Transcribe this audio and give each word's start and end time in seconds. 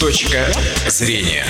Точка 0.00 0.50
зрения. 0.88 1.44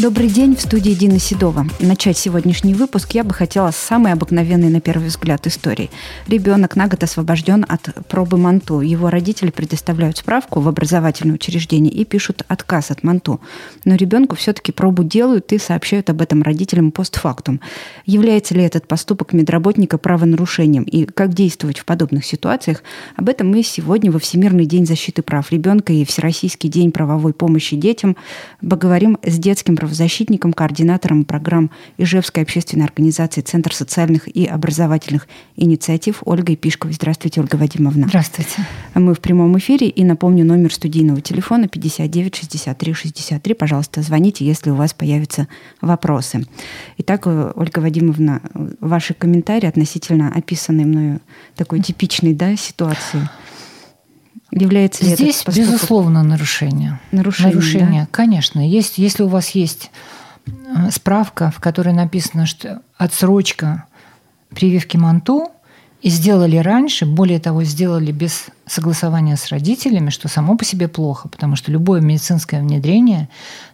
Добрый 0.00 0.28
день, 0.28 0.54
в 0.54 0.60
студии 0.60 0.92
Дина 0.92 1.18
Седова. 1.18 1.66
Начать 1.80 2.16
сегодняшний 2.16 2.72
выпуск 2.72 3.14
я 3.14 3.24
бы 3.24 3.34
хотела 3.34 3.72
с 3.72 3.76
самой 3.76 4.12
обыкновенной, 4.12 4.68
на 4.68 4.80
первый 4.80 5.08
взгляд, 5.08 5.44
истории. 5.48 5.90
Ребенок 6.28 6.76
на 6.76 6.86
год 6.86 7.02
освобожден 7.02 7.66
от 7.68 7.88
пробы 8.06 8.36
МАНТУ. 8.36 8.80
Его 8.80 9.10
родители 9.10 9.50
предоставляют 9.50 10.18
справку 10.18 10.60
в 10.60 10.68
образовательное 10.68 11.34
учреждение 11.34 11.92
и 11.92 12.04
пишут 12.04 12.44
отказ 12.46 12.92
от 12.92 13.02
МАНТУ. 13.02 13.40
Но 13.86 13.96
ребенку 13.96 14.36
все-таки 14.36 14.70
пробу 14.70 15.02
делают 15.02 15.52
и 15.52 15.58
сообщают 15.58 16.10
об 16.10 16.22
этом 16.22 16.44
родителям 16.44 16.92
постфактум. 16.92 17.60
Является 18.06 18.54
ли 18.54 18.62
этот 18.62 18.86
поступок 18.86 19.32
медработника 19.32 19.98
правонарушением 19.98 20.84
и 20.84 21.06
как 21.06 21.34
действовать 21.34 21.80
в 21.80 21.84
подобных 21.84 22.24
ситуациях? 22.24 22.84
Об 23.16 23.28
этом 23.28 23.50
мы 23.50 23.64
сегодня 23.64 24.12
во 24.12 24.20
Всемирный 24.20 24.66
день 24.66 24.86
защиты 24.86 25.22
прав 25.22 25.50
ребенка 25.50 25.92
и 25.92 26.04
Всероссийский 26.04 26.68
день 26.68 26.92
правовой 26.92 27.32
помощи 27.32 27.74
детям 27.74 28.16
поговорим 28.60 29.18
с 29.24 29.36
детским 29.38 29.74
правозащитником, 29.74 29.87
координатором 30.52 31.24
программ 31.24 31.70
Ижевской 31.96 32.42
общественной 32.42 32.84
организации 32.84 33.40
Центр 33.40 33.74
социальных 33.74 34.28
и 34.28 34.44
образовательных 34.44 35.28
инициатив 35.56 36.22
Ольгой 36.24 36.56
Пишковой. 36.56 36.94
Здравствуйте, 36.94 37.40
Ольга 37.40 37.56
Вадимовна. 37.56 38.06
Здравствуйте. 38.08 38.66
Мы 38.94 39.14
в 39.14 39.20
прямом 39.20 39.56
эфире 39.58 39.88
и 39.88 40.04
напомню 40.04 40.44
номер 40.44 40.72
студийного 40.72 41.20
телефона 41.20 41.68
59 41.68 42.36
63 42.36 42.92
63. 42.92 43.54
Пожалуйста, 43.54 44.02
звоните, 44.02 44.44
если 44.44 44.70
у 44.70 44.74
вас 44.74 44.94
появятся 44.94 45.48
вопросы. 45.80 46.46
Итак, 46.98 47.26
Ольга 47.26 47.78
Вадимовна, 47.78 48.42
ваши 48.80 49.14
комментарии 49.14 49.66
относительно 49.66 50.32
описанной 50.34 50.84
мною 50.84 51.20
такой 51.56 51.80
типичной 51.80 52.34
да, 52.34 52.56
ситуации. 52.56 53.28
Является 54.50 55.04
ли 55.04 55.14
Здесь, 55.14 55.42
это 55.42 55.52
безусловно, 55.54 56.22
нарушение. 56.22 56.98
Нарушение, 57.12 57.54
нарушение 57.54 58.02
да? 58.02 58.08
конечно. 58.10 58.66
Есть, 58.66 58.98
если 58.98 59.22
у 59.22 59.28
вас 59.28 59.50
есть 59.50 59.90
э, 60.46 60.90
справка, 60.90 61.50
в 61.50 61.60
которой 61.60 61.92
написано, 61.92 62.46
что 62.46 62.80
отсрочка 62.96 63.84
прививки 64.50 64.96
МАНТУ, 64.96 65.50
и 66.00 66.10
сделали 66.10 66.56
раньше, 66.56 67.06
более 67.06 67.40
того, 67.40 67.64
сделали 67.64 68.12
без 68.12 68.46
согласования 68.66 69.36
с 69.36 69.48
родителями, 69.48 70.10
что 70.10 70.28
само 70.28 70.56
по 70.56 70.64
себе 70.64 70.88
плохо, 70.88 71.28
потому 71.28 71.56
что 71.56 71.72
любое 71.72 72.00
медицинское 72.00 72.60
внедрение 72.60 73.28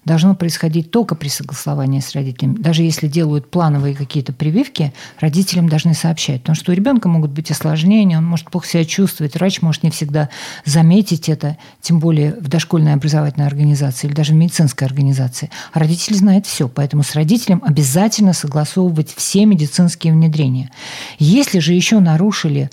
должно 0.04 0.34
происходить 0.34 0.90
только 0.90 1.14
при 1.14 1.28
согласовании 1.28 2.00
с 2.00 2.12
родителями. 2.12 2.56
Даже 2.58 2.82
если 2.82 3.08
делают 3.08 3.50
плановые 3.50 3.94
какие-то 3.94 4.32
прививки, 4.32 4.92
родителям 5.18 5.68
должны 5.68 5.94
сообщать. 5.94 6.42
Потому 6.42 6.56
что 6.56 6.72
у 6.72 6.74
ребенка 6.74 7.08
могут 7.08 7.30
быть 7.30 7.50
осложнения, 7.50 8.18
он 8.18 8.24
может 8.24 8.50
плохо 8.50 8.68
себя 8.68 8.84
чувствовать, 8.84 9.34
врач 9.34 9.62
может 9.62 9.82
не 9.82 9.90
всегда 9.90 10.28
заметить 10.64 11.28
это, 11.28 11.56
тем 11.80 12.00
более 12.00 12.34
в 12.34 12.48
дошкольной 12.48 12.94
образовательной 12.94 13.46
организации 13.46 14.06
или 14.06 14.14
даже 14.14 14.32
в 14.32 14.36
медицинской 14.36 14.86
организации. 14.86 15.50
А 15.72 15.78
родитель 15.78 16.14
знает 16.16 16.46
все, 16.46 16.68
поэтому 16.68 17.02
с 17.02 17.14
родителем 17.14 17.62
обязательно 17.64 18.32
согласовывать 18.32 19.12
все 19.14 19.46
медицинские 19.46 20.12
внедрения. 20.12 20.70
Если 21.18 21.58
же 21.58 21.72
еще 21.72 21.98
нарушили 22.14 22.70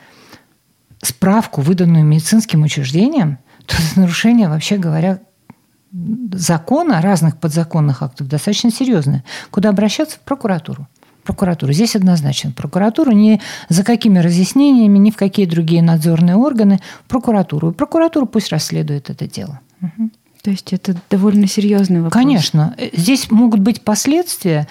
справку, 1.02 1.62
выданную 1.62 2.06
медицинским 2.06 2.62
учреждением, 2.64 3.40
то 3.66 3.76
это 3.76 4.00
нарушение, 4.00 4.48
вообще 4.48 4.78
говоря, 4.78 5.20
закона, 6.34 7.02
разных 7.02 7.38
подзаконных 7.38 8.04
актов 8.04 8.28
достаточно 8.28 8.72
серьезное. 8.72 9.24
Куда 9.50 9.70
обращаться? 9.70 10.18
В 10.18 10.20
прокуратуру. 10.22 10.88
Прокуратуру. 11.24 11.74
Здесь 11.74 11.96
однозначно. 11.96 12.52
Прокуратуру 12.52 13.12
ни 13.12 13.42
за 13.70 13.84
какими 13.84 14.20
разъяснениями, 14.20 15.00
ни 15.00 15.12
в 15.12 15.18
какие 15.18 15.46
другие 15.46 15.82
надзорные 15.82 16.36
органы. 16.36 16.80
Прокуратуру. 17.08 17.72
И 17.72 17.74
прокуратура 17.74 18.26
пусть 18.26 18.52
расследует 18.52 19.10
это 19.10 19.28
дело. 19.28 19.60
Угу. 19.82 20.10
То 20.44 20.52
есть 20.52 20.74
это 20.74 20.96
довольно 21.10 21.48
серьезный 21.48 22.02
вопрос. 22.02 22.14
Конечно. 22.22 22.76
Здесь 22.94 23.30
могут 23.32 23.60
быть 23.60 23.82
последствия, 23.82 24.68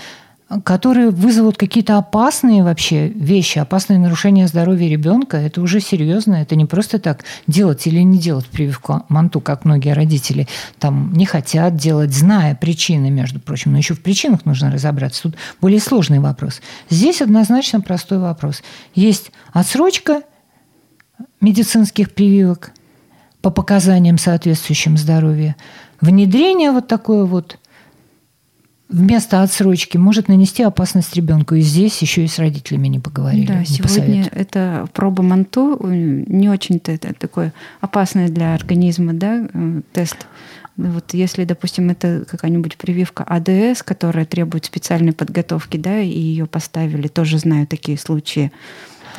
которые 0.64 1.10
вызовут 1.10 1.56
какие-то 1.56 1.96
опасные 1.96 2.64
вообще 2.64 3.08
вещи, 3.08 3.58
опасные 3.58 4.00
нарушения 4.00 4.48
здоровья 4.48 4.88
ребенка, 4.88 5.36
это 5.36 5.62
уже 5.62 5.80
серьезно. 5.80 6.34
Это 6.34 6.56
не 6.56 6.64
просто 6.64 6.98
так 6.98 7.24
делать 7.46 7.86
или 7.86 8.00
не 8.00 8.18
делать 8.18 8.46
прививку 8.46 9.04
манту, 9.08 9.40
как 9.40 9.64
многие 9.64 9.92
родители 9.92 10.48
там 10.80 11.12
не 11.12 11.24
хотят 11.24 11.76
делать, 11.76 12.12
зная 12.12 12.56
причины, 12.56 13.10
между 13.10 13.38
прочим. 13.38 13.72
Но 13.72 13.78
еще 13.78 13.94
в 13.94 14.02
причинах 14.02 14.44
нужно 14.44 14.72
разобраться. 14.72 15.22
Тут 15.22 15.36
более 15.60 15.80
сложный 15.80 16.18
вопрос. 16.18 16.60
Здесь 16.88 17.22
однозначно 17.22 17.80
простой 17.80 18.18
вопрос. 18.18 18.62
Есть 18.94 19.30
отсрочка 19.52 20.22
медицинских 21.40 22.12
прививок 22.12 22.72
по 23.40 23.50
показаниям 23.50 24.18
соответствующим 24.18 24.98
здоровью, 24.98 25.54
внедрение 26.00 26.72
вот 26.72 26.88
такое 26.88 27.24
вот 27.24 27.59
вместо 28.90 29.42
отсрочки 29.42 29.96
может 29.96 30.28
нанести 30.28 30.62
опасность 30.62 31.14
ребенку. 31.14 31.54
И 31.54 31.60
здесь 31.60 32.00
еще 32.02 32.24
и 32.24 32.28
с 32.28 32.38
родителями 32.38 32.88
не 32.88 32.98
поговорили. 32.98 33.46
Да, 33.46 33.60
не 33.60 33.64
сегодня 33.64 34.28
это 34.32 34.86
проба 34.92 35.22
МАНТУ, 35.22 35.78
не 35.86 36.48
очень-то 36.48 36.92
это 36.92 37.14
такой 37.14 37.52
опасный 37.80 38.28
для 38.28 38.54
организма 38.54 39.12
да, 39.12 39.48
э, 39.52 39.82
тест. 39.92 40.26
Вот 40.76 41.12
если, 41.14 41.44
допустим, 41.44 41.90
это 41.90 42.24
какая-нибудь 42.28 42.76
прививка 42.76 43.22
АДС, 43.24 43.82
которая 43.82 44.24
требует 44.24 44.64
специальной 44.64 45.12
подготовки, 45.12 45.76
да, 45.76 46.00
и 46.00 46.08
ее 46.08 46.46
поставили, 46.46 47.08
тоже 47.08 47.38
знаю 47.38 47.66
такие 47.66 47.98
случаи, 47.98 48.50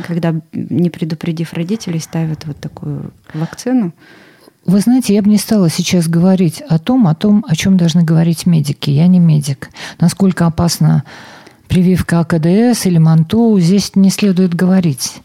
когда, 0.08 0.34
не 0.54 0.90
предупредив 0.90 1.54
родителей, 1.54 2.00
ставят 2.00 2.46
вот 2.46 2.58
такую 2.58 3.14
вакцину. 3.34 3.94
Вы 4.66 4.80
знаете, 4.80 5.14
я 5.16 5.22
бы 5.22 5.30
не 5.30 5.38
стала 5.38 5.70
сейчас 5.70 6.08
говорить 6.08 6.62
о 6.62 6.78
том, 6.78 7.08
о 7.08 7.16
том, 7.16 7.44
о 7.48 7.56
чем 7.56 7.78
должны 7.78 8.04
говорить 8.04 8.46
медики. 8.46 8.92
Я 8.92 9.08
не 9.08 9.20
медик. 9.20 9.70
Насколько 10.00 10.46
опасна 10.46 11.04
прививка 11.68 12.20
АКДС 12.20 12.86
или 12.86 12.98
МАНТУ, 12.98 13.60
здесь 13.60 13.96
не 13.96 14.10
следует 14.10 14.54
говорить. 14.54 15.22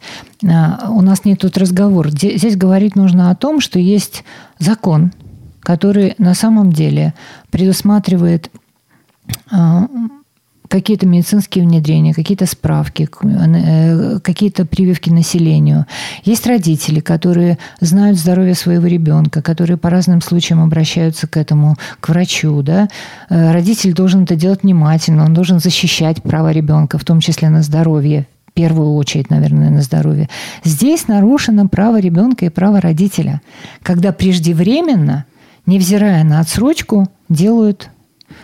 А, 0.49 0.89
у 0.91 1.03
нас 1.03 1.25
нет 1.25 1.41
тут 1.41 1.59
разговора. 1.59 2.09
Здесь 2.09 2.57
говорить 2.57 2.97
нужно 2.97 3.31
о 3.31 3.35
том, 3.35 3.61
что 3.61 3.79
есть 3.79 4.25
закон, 4.59 5.13
который 5.61 6.15
на 6.19 6.35
самом 6.35 6.73
деле 6.73 7.15
предусматривает 7.51 8.51
а, 9.51 9.89
какие-то 10.69 11.07
медицинские 11.07 11.65
внедрения, 11.65 12.15
какие-то 12.15 12.47
справки, 12.47 13.09
э, 13.23 14.19
какие-то 14.21 14.65
прививки 14.65 15.11
населению. 15.11 15.87
Есть 16.25 16.47
родители, 16.47 17.01
которые 17.01 17.59
знают 17.81 18.19
здоровье 18.19 18.55
своего 18.55 18.87
ребенка, 18.87 19.43
которые 19.43 19.77
по 19.77 19.91
разным 19.91 20.21
случаям 20.21 20.63
обращаются 20.63 21.27
к 21.27 21.37
этому, 21.37 21.77
к 22.01 22.09
врачу. 22.09 22.63
Да? 22.63 22.89
Э, 23.29 23.53
родитель 23.53 23.95
должен 23.95 24.25
это 24.25 24.37
делать 24.37 24.63
внимательно, 24.63 25.25
он 25.25 25.35
должен 25.35 25.61
защищать 25.61 26.23
право 26.23 26.53
ребенка, 26.53 26.99
в 26.99 27.05
том 27.05 27.21
числе 27.21 27.49
на 27.49 27.63
здоровье, 27.63 28.27
в 28.47 28.53
первую 28.53 28.95
очередь, 28.95 29.31
наверное, 29.31 29.71
на 29.71 29.83
здоровье. 29.83 30.29
Здесь 30.65 31.09
нарушено 31.09 31.69
право 31.69 32.01
ребенка 32.01 32.47
и 32.47 32.51
право 32.51 32.81
родителя, 32.81 33.41
когда 33.83 34.13
преждевременно, 34.13 35.27
невзирая 35.67 36.25
на 36.25 36.41
отсрочку, 36.41 37.09
делают 37.29 37.91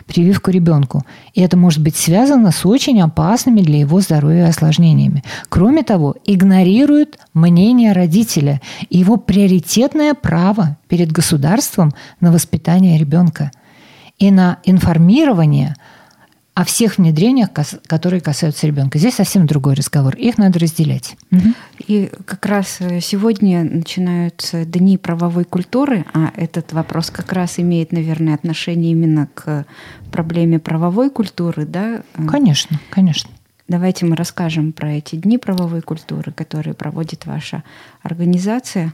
прививку 0.06 0.50
ребенку. 0.50 1.04
И 1.34 1.40
это 1.40 1.56
может 1.56 1.82
быть 1.82 1.96
связано 1.96 2.50
с 2.50 2.64
очень 2.66 3.00
опасными 3.00 3.60
для 3.60 3.80
его 3.80 4.00
здоровья 4.00 4.48
осложнениями. 4.48 5.22
Кроме 5.48 5.82
того, 5.82 6.16
игнорируют 6.24 7.18
мнение 7.34 7.92
родителя 7.92 8.60
и 8.88 8.98
его 8.98 9.16
приоритетное 9.16 10.14
право 10.14 10.76
перед 10.88 11.12
государством 11.12 11.92
на 12.20 12.32
воспитание 12.32 12.98
ребенка 12.98 13.50
и 14.18 14.30
на 14.30 14.58
информирование 14.64 15.74
о 16.54 16.64
всех 16.64 16.98
внедрениях, 16.98 17.48
которые 17.86 18.20
касаются 18.20 18.66
ребенка. 18.66 18.98
Здесь 18.98 19.14
совсем 19.14 19.46
другой 19.46 19.74
разговор. 19.74 20.14
Их 20.16 20.36
надо 20.36 20.58
разделять. 20.58 21.16
И 21.86 22.10
как 22.26 22.44
раз 22.46 22.76
э, 22.80 23.00
сегодня 23.00 23.64
начинаются 23.64 24.64
дни 24.64 24.98
правовой 24.98 25.44
культуры, 25.44 26.04
а 26.12 26.30
этот 26.36 26.72
вопрос 26.72 27.10
как 27.10 27.32
раз 27.32 27.58
имеет, 27.58 27.92
наверное, 27.92 28.34
отношение 28.34 28.92
именно 28.92 29.28
к 29.34 29.64
проблеме 30.12 30.58
правовой 30.58 31.10
культуры, 31.10 31.64
да? 31.64 32.02
Конечно, 32.28 32.78
конечно. 32.90 33.30
Давайте 33.66 34.04
мы 34.04 34.14
расскажем 34.14 34.72
про 34.72 34.92
эти 34.92 35.16
дни 35.16 35.38
правовой 35.38 35.80
культуры, 35.80 36.32
которые 36.32 36.74
проводит 36.74 37.24
ваша 37.24 37.62
организация. 38.02 38.92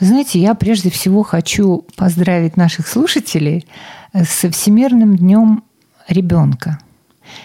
знаете, 0.00 0.40
я 0.40 0.54
прежде 0.54 0.90
всего 0.90 1.22
хочу 1.22 1.84
поздравить 1.96 2.56
наших 2.56 2.88
слушателей 2.88 3.66
со 4.14 4.50
Всемирным 4.50 5.16
днем 5.16 5.62
ребенка. 6.08 6.78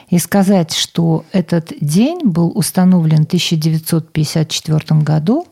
И 0.10 0.18
сказать, 0.20 0.74
что 0.74 1.26
этот 1.32 1.74
день 1.82 2.22
был 2.24 2.52
установлен 2.56 3.24
в 3.24 3.28
1954 3.28 5.02
году, 5.02 5.48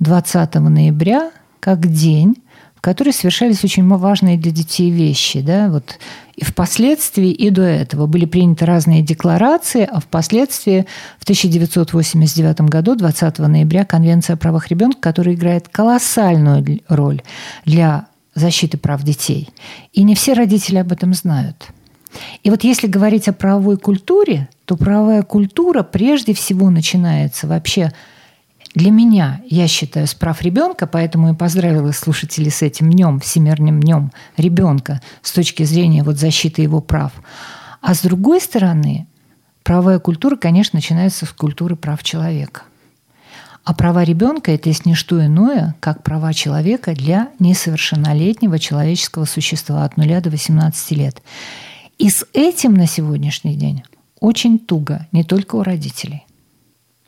20 0.00 0.54
ноября, 0.54 1.30
как 1.60 1.86
день, 1.86 2.36
в 2.76 2.80
который 2.80 3.12
совершались 3.12 3.64
очень 3.64 3.86
важные 3.88 4.38
для 4.38 4.52
детей 4.52 4.90
вещи. 4.90 5.40
Да? 5.40 5.68
Вот 5.68 5.98
и 6.36 6.44
впоследствии, 6.44 7.32
и 7.32 7.50
до 7.50 7.62
этого 7.62 8.06
были 8.06 8.24
приняты 8.24 8.64
разные 8.64 9.02
декларации, 9.02 9.88
а 9.90 9.98
впоследствии 9.98 10.86
в 11.18 11.24
1989 11.24 12.60
году, 12.62 12.94
20 12.94 13.38
ноября, 13.40 13.84
Конвенция 13.84 14.34
о 14.34 14.36
правах 14.36 14.68
ребенка, 14.68 15.00
которая 15.00 15.34
играет 15.34 15.66
колоссальную 15.66 16.80
роль 16.88 17.22
для 17.64 18.06
защиты 18.36 18.78
прав 18.78 19.02
детей. 19.02 19.48
И 19.92 20.04
не 20.04 20.14
все 20.14 20.34
родители 20.34 20.76
об 20.76 20.92
этом 20.92 21.12
знают. 21.14 21.70
И 22.42 22.50
вот 22.50 22.64
если 22.64 22.86
говорить 22.86 23.28
о 23.28 23.32
правовой 23.32 23.76
культуре, 23.76 24.48
то 24.64 24.76
правовая 24.76 25.22
культура 25.22 25.82
прежде 25.82 26.34
всего 26.34 26.70
начинается 26.70 27.46
вообще 27.46 27.92
для 28.74 28.90
меня, 28.90 29.40
я 29.46 29.66
считаю, 29.66 30.06
с 30.06 30.14
прав 30.14 30.42
ребенка, 30.42 30.86
поэтому 30.86 31.32
и 31.32 31.36
поздравила 31.36 31.90
слушателей 31.92 32.50
с 32.50 32.62
этим 32.62 32.90
днем, 32.90 33.18
Всемирным 33.18 33.80
днем 33.80 34.12
ребенка 34.36 35.00
с 35.22 35.32
точки 35.32 35.62
зрения 35.64 36.02
вот 36.02 36.16
защиты 36.16 36.62
его 36.62 36.80
прав. 36.80 37.12
А 37.80 37.94
с 37.94 38.02
другой 38.02 38.40
стороны, 38.40 39.06
правовая 39.62 39.98
культура, 39.98 40.36
конечно, 40.36 40.76
начинается 40.76 41.26
с 41.26 41.30
культуры 41.30 41.76
прав 41.76 42.02
человека. 42.02 42.62
А 43.64 43.74
права 43.74 44.02
ребенка– 44.02 44.50
это 44.52 44.70
есть 44.70 44.86
не 44.86 44.94
что 44.94 45.24
иное, 45.24 45.74
как 45.80 46.02
права 46.02 46.32
человека 46.32 46.94
для 46.94 47.28
несовершеннолетнего 47.38 48.58
человеческого 48.58 49.26
существа 49.26 49.84
от 49.84 49.96
0 49.96 50.20
до 50.22 50.30
18 50.30 50.90
лет. 50.92 51.22
И 51.98 52.10
с 52.10 52.24
этим 52.32 52.74
на 52.74 52.86
сегодняшний 52.86 53.56
день 53.56 53.82
очень 54.20 54.58
туго, 54.58 55.06
не 55.12 55.24
только 55.24 55.56
у 55.56 55.62
родителей. 55.62 56.24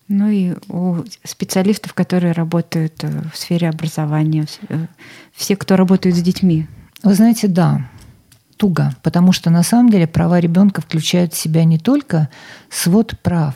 Ну 0.09 0.29
и 0.29 0.55
у 0.69 1.05
специалистов, 1.23 1.95
которые 1.95 2.33
работают 2.33 3.05
э, 3.05 3.23
в 3.33 3.37
сфере 3.37 3.69
образования, 3.69 4.47
э, 4.69 4.87
все, 5.33 5.57
кто 5.57 5.77
работают 5.77 6.17
с 6.17 6.21
детьми. 6.21 6.67
Вы 7.05 7.15
знаете, 7.15 7.47
да, 7.47 7.89
туго, 8.57 8.97
потому 9.03 9.31
что 9.31 9.51
на 9.51 9.63
самом 9.63 9.89
деле 9.91 10.09
права 10.09 10.41
ребенка 10.41 10.83
включают 10.83 11.33
в 11.33 11.39
себя 11.39 11.65
не 11.65 11.79
только 11.79 12.29
свод 12.69 13.19
прав 13.23 13.55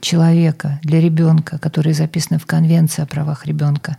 человека 0.00 0.80
для 0.82 1.00
ребенка, 1.00 1.58
которые 1.58 1.94
записаны 1.94 2.40
в 2.40 2.46
Конвенции 2.46 3.02
о 3.02 3.06
правах 3.06 3.46
ребенка, 3.46 3.96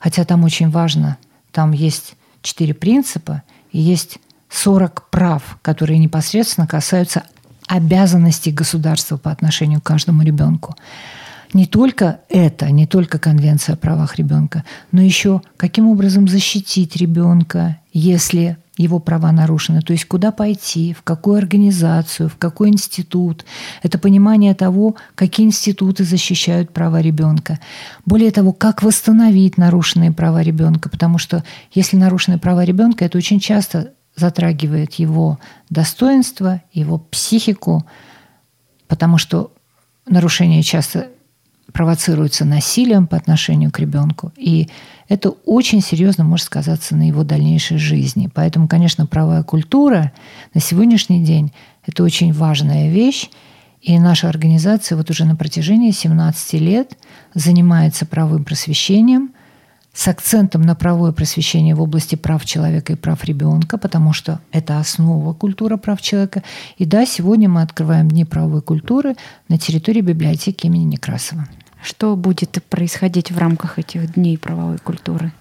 хотя 0.00 0.24
там 0.24 0.44
очень 0.44 0.70
важно, 0.70 1.18
там 1.50 1.72
есть 1.72 2.14
четыре 2.40 2.72
принципа 2.72 3.42
и 3.70 3.78
есть 3.78 4.18
40 4.52 5.08
прав, 5.10 5.58
которые 5.62 5.98
непосредственно 5.98 6.66
касаются 6.66 7.24
обязанностей 7.66 8.52
государства 8.52 9.16
по 9.16 9.30
отношению 9.30 9.80
к 9.80 9.84
каждому 9.84 10.22
ребенку. 10.22 10.76
Не 11.54 11.66
только 11.66 12.20
это, 12.28 12.70
не 12.70 12.86
только 12.86 13.18
Конвенция 13.18 13.74
о 13.74 13.76
правах 13.76 14.16
ребенка, 14.16 14.64
но 14.90 15.02
еще 15.02 15.42
каким 15.56 15.88
образом 15.88 16.28
защитить 16.28 16.96
ребенка, 16.96 17.78
если 17.92 18.56
его 18.78 18.98
права 18.98 19.32
нарушены. 19.32 19.82
То 19.82 19.92
есть 19.92 20.06
куда 20.06 20.32
пойти, 20.32 20.94
в 20.94 21.02
какую 21.02 21.36
организацию, 21.36 22.28
в 22.28 22.36
какой 22.36 22.70
институт. 22.70 23.44
Это 23.82 23.98
понимание 23.98 24.54
того, 24.54 24.96
какие 25.14 25.46
институты 25.46 26.04
защищают 26.04 26.72
права 26.72 27.00
ребенка. 27.00 27.60
Более 28.06 28.30
того, 28.30 28.52
как 28.52 28.82
восстановить 28.82 29.58
нарушенные 29.58 30.10
права 30.10 30.42
ребенка. 30.42 30.88
Потому 30.88 31.18
что 31.18 31.44
если 31.72 31.96
нарушены 31.96 32.38
права 32.38 32.64
ребенка, 32.64 33.04
это 33.04 33.18
очень 33.18 33.40
часто 33.40 33.92
затрагивает 34.16 34.94
его 34.94 35.38
достоинство, 35.70 36.62
его 36.72 36.98
психику, 36.98 37.84
потому 38.88 39.18
что 39.18 39.52
нарушение 40.06 40.62
часто 40.62 41.08
провоцируется 41.72 42.44
насилием 42.44 43.06
по 43.06 43.16
отношению 43.16 43.70
к 43.70 43.78
ребенку. 43.78 44.32
И 44.36 44.68
это 45.08 45.30
очень 45.30 45.80
серьезно 45.80 46.24
может 46.24 46.46
сказаться 46.46 46.94
на 46.94 47.08
его 47.08 47.24
дальнейшей 47.24 47.78
жизни. 47.78 48.30
Поэтому, 48.32 48.68
конечно, 48.68 49.06
правая 49.06 49.42
культура 49.42 50.12
на 50.52 50.60
сегодняшний 50.60 51.24
день– 51.24 51.52
это 51.86 52.02
очень 52.02 52.32
важная 52.32 52.90
вещь. 52.90 53.30
И 53.80 53.98
наша 53.98 54.28
организация 54.28 54.96
вот 54.96 55.10
уже 55.10 55.24
на 55.24 55.34
протяжении 55.34 55.90
17 55.90 56.52
лет 56.60 56.98
занимается 57.34 58.04
правовым 58.04 58.44
просвещением– 58.44 59.32
с 59.92 60.08
акцентом 60.08 60.62
на 60.62 60.74
правое 60.74 61.12
просвещение 61.12 61.74
в 61.74 61.82
области 61.82 62.14
прав 62.14 62.44
человека 62.44 62.94
и 62.94 62.96
прав 62.96 63.24
ребенка, 63.24 63.76
потому 63.76 64.12
что 64.12 64.40
это 64.50 64.78
основа 64.78 65.34
культуры 65.34 65.76
прав 65.76 66.00
человека. 66.00 66.42
И 66.78 66.86
да, 66.86 67.04
сегодня 67.04 67.48
мы 67.48 67.62
открываем 67.62 68.08
Дни 68.08 68.24
правовой 68.24 68.62
культуры 68.62 69.16
на 69.48 69.58
территории 69.58 70.00
библиотеки 70.00 70.66
имени 70.66 70.84
Некрасова. 70.84 71.46
Что 71.82 72.16
будет 72.16 72.62
происходить 72.70 73.30
в 73.30 73.38
рамках 73.38 73.78
этих 73.78 74.14
Дней 74.14 74.38
правовой 74.38 74.78
культуры? 74.78 75.32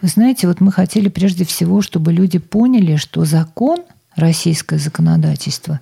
Вы 0.00 0.08
знаете, 0.08 0.46
вот 0.46 0.60
мы 0.60 0.72
хотели 0.72 1.08
прежде 1.08 1.44
всего, 1.44 1.82
чтобы 1.82 2.12
люди 2.12 2.38
поняли, 2.38 2.96
что 2.96 3.24
закон, 3.24 3.80
российское 4.16 4.78
законодательство, 4.78 5.80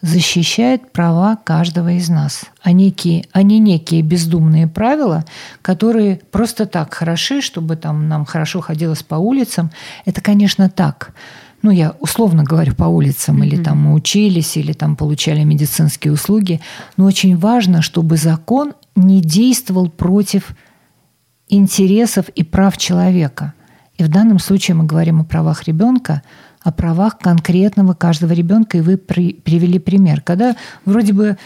защищает 0.00 0.92
права 0.92 1.36
каждого 1.36 1.92
из 1.92 2.08
нас, 2.08 2.44
а, 2.62 2.72
некие, 2.72 3.24
а 3.32 3.42
не 3.42 3.58
некие 3.58 4.02
бездумные 4.02 4.66
правила, 4.66 5.24
которые 5.62 6.20
просто 6.30 6.66
так 6.66 6.94
хороши, 6.94 7.40
чтобы 7.40 7.76
там 7.76 8.08
нам 8.08 8.24
хорошо 8.24 8.60
ходилось 8.60 9.02
по 9.02 9.16
улицам. 9.16 9.70
Это, 10.04 10.20
конечно, 10.20 10.68
так. 10.70 11.12
Ну, 11.62 11.70
я 11.70 11.94
условно 11.98 12.44
говорю 12.44 12.74
по 12.74 12.84
улицам, 12.84 13.42
mm-hmm. 13.42 13.46
или 13.46 13.62
там 13.62 13.78
мы 13.78 13.94
учились, 13.94 14.56
или 14.56 14.72
там 14.72 14.94
получали 14.94 15.42
медицинские 15.42 16.12
услуги. 16.12 16.60
Но 16.96 17.04
очень 17.04 17.36
важно, 17.36 17.82
чтобы 17.82 18.16
закон 18.16 18.74
не 18.94 19.20
действовал 19.20 19.88
против 19.88 20.52
интересов 21.48 22.28
и 22.28 22.44
прав 22.44 22.76
человека. 22.76 23.54
И 23.96 24.04
в 24.04 24.08
данном 24.08 24.38
случае 24.38 24.76
мы 24.76 24.84
говорим 24.84 25.20
о 25.20 25.24
правах 25.24 25.64
ребенка– 25.64 26.22
о 26.68 26.72
правах 26.72 27.18
конкретного 27.18 27.94
каждого 27.94 28.32
ребенка, 28.32 28.78
и 28.78 28.80
вы 28.80 28.96
при, 28.96 29.32
привели 29.32 29.78
пример, 29.78 30.20
когда 30.20 30.54
вроде 30.84 31.12
бы 31.12 31.36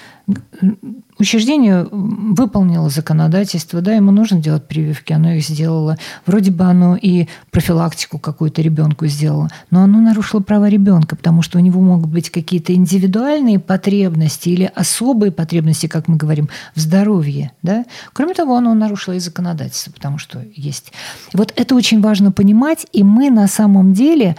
учреждение 1.19 1.87
выполнило 1.91 2.89
законодательство, 2.91 3.81
да, 3.81 3.95
ему 3.95 4.11
нужно 4.11 4.41
делать 4.41 4.67
прививки, 4.67 5.13
оно 5.13 5.33
их 5.33 5.45
сделало. 5.45 5.99
Вроде 6.27 6.51
бы 6.51 6.65
оно 6.65 6.97
и 6.97 7.29
профилактику 7.51 8.19
какую-то 8.19 8.63
ребенку 8.63 9.07
сделало, 9.07 9.49
но 9.71 9.83
оно 9.83 10.01
нарушило 10.01 10.41
права 10.41 10.69
ребенка, 10.69 11.17
потому 11.17 11.43
что 11.43 11.59
у 11.59 11.61
него 11.61 11.81
могут 11.81 12.11
быть 12.11 12.31
какие-то 12.31 12.75
индивидуальные 12.75 13.59
потребности 13.59 14.49
или 14.49 14.71
особые 14.75 15.33
потребности, 15.33 15.87
как 15.87 16.09
мы 16.09 16.17
говорим, 16.17 16.49
в 16.75 16.81
здоровье. 16.81 17.53
Да? 17.63 17.85
Кроме 18.13 18.35
того, 18.35 18.57
оно 18.57 18.75
нарушило 18.75 19.15
и 19.15 19.21
законодательство, 19.21 19.93
потому 19.93 20.19
что 20.19 20.43
есть. 20.55 20.93
Вот 21.33 21.53
это 21.57 21.75
очень 21.75 22.01
важно 22.01 22.33
понимать, 22.33 22.87
и 22.93 23.05
мы 23.05 23.31
на 23.31 23.47
самом 23.47 23.93
деле 23.93 24.37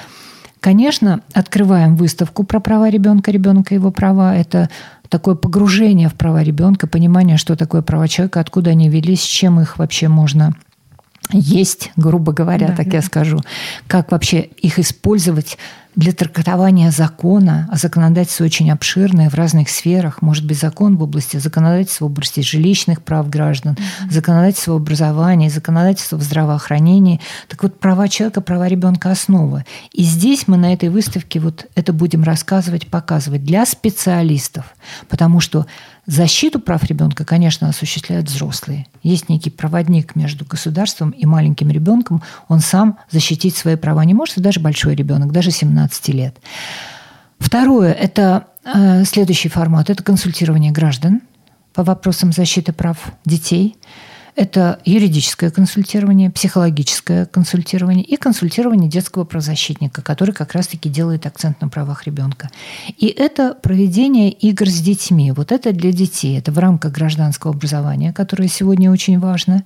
Конечно, 0.64 1.20
открываем 1.34 1.98
выставку 1.98 2.46
про 2.46 2.62
права 2.62 2.90
ребенка, 2.90 3.32
ребенка 3.32 3.74
и 3.74 3.78
его 3.78 3.92
права. 3.92 4.34
Это 4.34 4.70
такое 5.10 5.36
погружение 5.36 6.08
в 6.08 6.14
права 6.14 6.42
ребенка, 6.42 6.88
понимание, 6.88 7.36
что 7.36 7.58
такое 7.58 7.82
права 7.82 8.08
человека, 8.08 8.40
откуда 8.40 8.70
они 8.70 8.88
велись, 8.88 9.24
с 9.24 9.26
чем 9.26 9.60
их 9.60 9.78
вообще 9.78 10.08
можно 10.08 10.56
есть, 11.34 11.92
грубо 11.98 12.32
говоря, 12.32 12.70
да, 12.70 12.76
так 12.78 12.88
да. 12.88 12.96
я 12.96 13.02
скажу, 13.02 13.42
как 13.88 14.14
вообще 14.14 14.40
их 14.40 14.80
использовать 14.80 15.58
для 15.96 16.12
трактования 16.12 16.92
закона, 16.92 17.68
а 17.72 17.78
законодательство 17.78 18.46
очень 18.46 18.72
обширное 18.72 19.30
в 19.30 19.36
разных 19.36 19.70
сферах. 19.70 20.22
Может 20.22 20.46
быть, 20.46 20.60
закон 20.60 20.98
в 20.98 21.04
области 21.04 21.38
законодательства 21.38 22.06
в 22.06 22.12
области 22.12 22.42
жилищных 22.42 23.02
прав 23.02 23.30
граждан, 23.30 23.74
mm-hmm. 23.74 24.12
законодательство 24.12 24.74
в 24.74 24.78
образовании, 24.78 25.50
законодательство 25.50 26.18
в 26.18 26.24
здравоохранении. 26.24 27.22
Так 27.48 27.64
вот, 27.64 27.80
права 27.80 28.08
человека, 28.08 28.42
права 28.42 28.68
ребенка– 28.68 29.12
основа. 29.12 29.66
И 29.92 30.04
здесь 30.04 30.48
мы 30.48 30.58
на 30.58 30.74
этой 30.74 30.90
выставке 30.90 31.40
вот 31.40 31.68
это 31.76 31.94
будем 31.94 32.24
рассказывать, 32.24 32.88
показывать 32.88 33.44
для 33.44 33.66
специалистов, 33.66 34.66
потому 35.10 35.40
что 35.40 35.66
Защиту 36.06 36.60
прав 36.60 36.84
ребенка, 36.84 37.24
конечно, 37.24 37.70
осуществляют 37.70 38.28
взрослые. 38.28 38.88
Есть 39.04 39.30
некий 39.30 39.50
проводник 39.50 40.16
между 40.16 40.44
государством 40.44 41.12
и 41.12 41.26
маленьким 41.26 41.70
ребенком. 41.70 42.22
Он 42.50 42.60
сам 42.60 43.00
защитить 43.10 43.56
свои 43.56 43.78
права 43.78 44.04
не 44.04 44.14
может, 44.14 44.38
и 44.38 44.42
даже 44.42 44.60
большой 44.60 44.96
ребенок, 44.96 45.32
даже 45.32 45.52
17 45.52 46.10
лет. 46.10 46.38
Второе– 47.40 47.94
это 47.94 48.48
э, 48.66 49.06
следующий 49.06 49.50
формат. 49.50 49.90
Это 49.90 50.04
консультирование 50.04 50.72
граждан 50.72 51.22
по 51.74 51.84
вопросам 51.84 52.32
защиты 52.34 52.74
прав 52.74 52.98
детей– 53.26 53.78
это 54.36 54.80
юридическое 54.86 55.52
консультирование, 55.52 56.32
психологическое 56.32 57.26
консультирование 57.26 58.04
и 58.04 58.18
консультирование 58.18 58.90
детского 58.90 59.26
правозащитника, 59.26 60.02
который 60.02 60.34
как 60.34 60.54
раз-таки 60.54 60.90
делает 60.90 61.26
акцент 61.26 61.62
на 61.62 61.68
правах 61.70 62.06
ребенка. 62.06 62.50
И 62.98 63.08
это 63.08 63.54
проведение 63.54 64.32
игр 64.32 64.68
с 64.68 64.80
детьми. 64.80 65.32
Вот 65.32 65.52
это 65.52 65.72
для 65.72 65.92
детей. 65.92 66.38
Это 66.38 66.52
в 66.52 66.58
рамках 66.58 66.92
гражданского 66.92 67.54
образования, 67.54 68.12
которое 68.12 68.48
сегодня 68.48 68.92
очень 68.92 69.20
важно. 69.20 69.64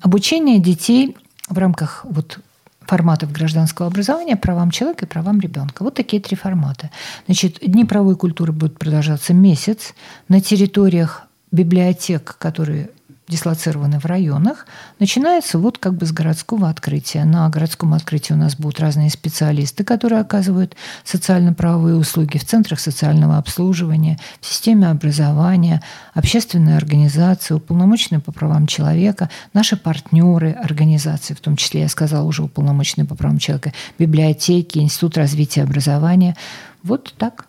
Обучение 0.00 0.58
детей 0.58 1.16
в 1.48 1.58
рамках 1.58 2.06
вот 2.08 2.38
форматов 2.86 3.32
гражданского 3.32 3.88
образования, 3.88 4.36
правам 4.36 4.70
человека 4.70 5.04
и 5.04 5.08
правам 5.08 5.40
ребенка. 5.40 5.82
Вот 5.82 5.94
такие 5.94 6.22
три 6.22 6.36
формата. 6.36 6.90
Значит, 7.26 7.58
Дни 7.60 7.84
правовой 7.84 8.16
культуры 8.16 8.52
будут 8.52 8.78
продолжаться 8.78 9.34
месяц 9.34 9.94
на 10.28 10.40
территориях 10.40 11.24
библиотек, 11.50 12.36
которые 12.38 12.90
дислоцированы 13.28 13.98
в 13.98 14.04
районах, 14.04 14.66
начинается 14.98 15.58
вот 15.58 15.78
как 15.78 15.94
бы 15.94 16.06
с 16.06 16.12
городского 16.12 16.68
открытия. 16.68 17.24
На 17.24 17.48
городском 17.48 17.94
открытии 17.94 18.32
у 18.32 18.36
нас 18.36 18.56
будут 18.56 18.80
разные 18.80 19.10
специалисты, 19.10 19.84
которые 19.84 20.20
оказывают 20.20 20.76
социально-правовые 21.04 21.96
услуги 21.96 22.38
в 22.38 22.44
центрах 22.44 22.78
социального 22.78 23.38
обслуживания, 23.38 24.18
в 24.40 24.46
системе 24.46 24.88
образования, 24.88 25.82
общественные 26.14 26.76
организации, 26.76 27.54
уполномоченные 27.54 28.20
по 28.20 28.32
правам 28.32 28.66
человека, 28.66 29.28
наши 29.52 29.76
партнеры 29.76 30.52
организации, 30.52 31.34
в 31.34 31.40
том 31.40 31.56
числе, 31.56 31.80
я 31.80 31.88
сказала 31.88 32.26
уже 32.26 32.44
уполномоченные 32.44 33.06
по 33.06 33.14
правам 33.14 33.38
человека, 33.38 33.72
библиотеки, 33.98 34.78
Институт 34.78 35.16
развития 35.16 35.62
образования. 35.62 36.36
Вот 36.82 37.14
так. 37.18 37.46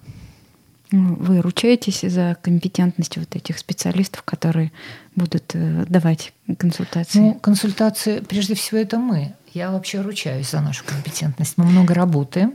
Ну, 0.92 1.16
вы 1.16 1.42
ручаетесь 1.42 2.02
за 2.02 2.38
компетентность 2.42 3.18
вот 3.18 3.36
этих 3.36 3.58
специалистов, 3.58 4.24
которые 4.24 4.72
будут 5.16 5.52
э, 5.54 5.86
давать 5.88 6.34
консультации? 6.58 7.20
Ну, 7.20 7.34
консультации, 7.36 8.20
прежде 8.20 8.56
всего, 8.56 8.80
это 8.80 8.98
мы. 8.98 9.34
Я 9.54 9.72
вообще 9.72 10.02
ручаюсь 10.02 10.50
за 10.52 10.62
нашу 10.62 10.86
компетентность. 10.86 11.54
Мы 11.58 11.66
много 11.66 11.94
работаем. 11.94 12.54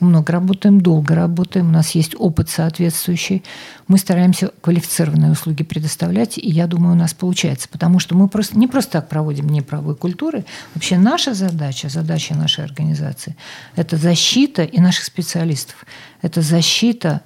Мы 0.00 0.08
много 0.08 0.32
работаем, 0.32 0.80
долго 0.80 1.14
работаем, 1.14 1.68
у 1.68 1.72
нас 1.72 1.92
есть 1.92 2.14
опыт 2.18 2.48
соответствующий. 2.48 3.44
Мы 3.86 3.98
стараемся 3.98 4.50
квалифицированные 4.60 5.30
услуги 5.30 5.62
предоставлять, 5.62 6.38
и 6.38 6.48
я 6.48 6.66
думаю, 6.66 6.94
у 6.94 6.98
нас 6.98 7.14
получается, 7.14 7.68
потому 7.68 7.98
что 7.98 8.16
мы 8.16 8.28
просто, 8.28 8.58
не 8.58 8.66
просто 8.66 8.92
так 8.92 9.08
проводим 9.08 9.48
неправовые 9.48 9.96
культуры. 9.96 10.44
Вообще 10.74 10.98
наша 10.98 11.34
задача, 11.34 11.88
задача 11.88 12.34
нашей 12.34 12.64
организации– 12.64 13.36
это 13.76 13.96
защита 13.96 14.64
и 14.64 14.80
наших 14.80 15.04
специалистов. 15.04 15.84
Это 16.22 16.42
защита 16.42 17.22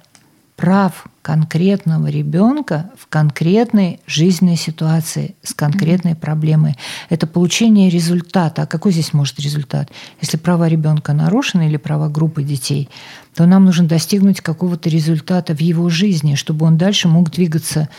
прав 0.55 1.05
конкретного 1.21 2.07
ребенка 2.07 2.91
в 2.97 3.07
конкретной 3.07 4.01
жизненной 4.05 4.57
ситуации 4.57 5.35
с 5.41 5.53
конкретной 5.53 6.15
проблемой. 6.15 6.75
Это 7.09 7.27
получение 7.27 7.89
результата. 7.89 8.63
А 8.63 8.67
какой 8.67 8.91
здесь 8.91 9.13
может 9.13 9.39
результат? 9.39 9.89
Если 10.21 10.37
права 10.37 10.67
ребенка 10.67 11.13
нарушены 11.13 11.67
или 11.67 11.77
права 11.77 12.09
группы 12.09 12.43
детей, 12.43 12.89
то 13.35 13.45
нам 13.45 13.65
нужно 13.65 13.87
достигнуть 13.87 14.41
какого-то 14.41 14.89
результата 14.89 15.55
в 15.55 15.61
его 15.61 15.89
жизни, 15.89 16.35
чтобы 16.35 16.65
он 16.65 16.77
дальше 16.77 17.07
мог 17.07 17.31
двигаться 17.31 17.89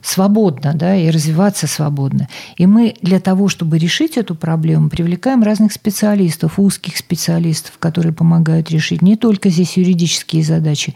свободно 0.00 0.72
да, 0.74 0.96
и 0.96 1.10
развиваться 1.10 1.66
свободно. 1.66 2.28
И 2.56 2.66
мы 2.66 2.94
для 3.02 3.20
того, 3.20 3.48
чтобы 3.48 3.78
решить 3.78 4.16
эту 4.16 4.34
проблему, 4.34 4.88
привлекаем 4.88 5.42
разных 5.42 5.72
специалистов, 5.72 6.58
узких 6.58 6.96
специалистов, 6.96 7.72
которые 7.78 8.12
помогают 8.12 8.70
решить 8.70 9.02
не 9.02 9.16
только 9.16 9.50
здесь 9.50 9.76
юридические 9.76 10.42
задачи, 10.42 10.94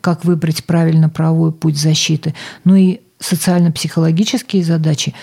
как 0.00 0.24
выбрать 0.24 0.64
правильно 0.64 1.08
правовой 1.08 1.52
путь 1.52 1.76
защиты, 1.76 2.34
но 2.64 2.76
и 2.76 3.00
социально-психологические 3.18 4.64
задачи, 4.64 5.14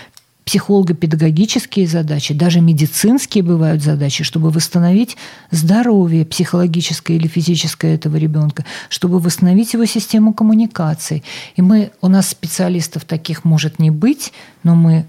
психолого-педагогические 0.45 1.87
задачи, 1.87 2.33
даже 2.33 2.61
медицинские 2.61 3.43
бывают 3.43 3.81
задачи, 3.81 4.23
чтобы 4.23 4.51
восстановить 4.51 5.17
здоровье 5.49 6.23
психологическое 6.23 7.15
или 7.15 7.27
физическое 7.27 7.95
этого 7.95 8.17
ребенка, 8.17 8.63
чтобы 8.89 9.19
восстановить 9.19 9.73
его 9.73 9.85
систему 9.85 10.33
коммуникации. 10.33 11.23
И 11.55 11.61
мы, 11.63 11.91
у 12.01 12.07
нас 12.07 12.29
специалистов 12.29 13.05
таких 13.05 13.43
может 13.43 13.79
не 13.79 13.89
быть, 13.89 14.33
но 14.61 14.75
мы 14.75 15.05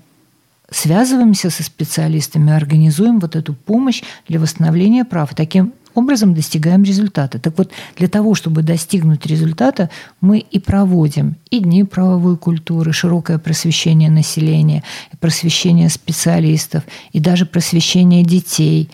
связываемся 0.71 1.51
со 1.51 1.63
специалистами, 1.63 2.53
организуем 2.53 3.21
вот 3.21 3.37
эту 3.37 3.53
помощь 3.53 4.03
для 4.27 4.41
восстановления 4.41 5.05
прав. 5.05 5.35
Таким 5.35 5.75
образом 5.97 6.35
достигаем 6.35 6.83
результата. 6.83 7.39
Так 7.39 7.57
вот, 7.59 7.73
для 7.97 8.09
того, 8.09 8.35
чтобы 8.35 8.63
достигнуть 8.63 9.27
результата, 9.27 9.91
мы 10.21 10.39
и 10.39 10.59
проводим 10.59 11.37
и 11.51 11.61
дни 11.61 11.85
правовой 11.85 12.37
культуры, 12.37 12.93
широкое 12.93 13.39
просвещение 13.39 14.11
населения, 14.11 14.83
просвещение 15.21 15.89
специалистов, 15.89 16.85
и 17.13 17.21
даже 17.21 17.47
просвещение 17.47 18.23
детей, 18.23 18.91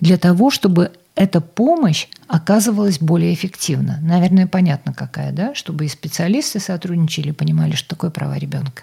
для 0.00 0.16
того, 0.16 0.50
чтобы 0.50 0.90
эта 1.14 1.40
помощь 1.40 2.06
оказывалась 2.26 2.98
более 2.98 3.34
эффективно. 3.34 3.98
Наверное, 4.02 4.46
понятно 4.46 4.94
какая, 4.94 5.32
да? 5.32 5.54
Чтобы 5.54 5.84
и 5.84 5.88
специалисты 5.88 6.58
сотрудничали, 6.58 7.32
понимали, 7.32 7.74
что 7.74 7.90
такое 7.90 8.10
права 8.10 8.38
ребенка. 8.38 8.82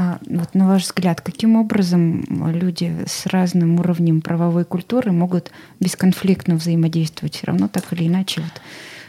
А 0.00 0.20
вот 0.28 0.54
на 0.54 0.68
ваш 0.68 0.84
взгляд, 0.84 1.20
каким 1.20 1.56
образом 1.56 2.24
люди 2.52 2.94
с 3.08 3.26
разным 3.26 3.80
уровнем 3.80 4.20
правовой 4.20 4.64
культуры 4.64 5.10
могут 5.10 5.50
бесконфликтно 5.80 6.54
взаимодействовать? 6.54 7.34
Все 7.34 7.48
равно 7.48 7.66
так 7.66 7.92
или 7.92 8.06
иначе 8.06 8.42
вот 8.42 8.62